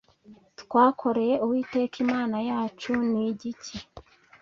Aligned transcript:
twakoreye 0.61 1.35
uwiteka 1.45 1.95
imana 2.05 2.37
yacu 2.49 2.91
ni 3.09 3.21
igiki 3.29 3.75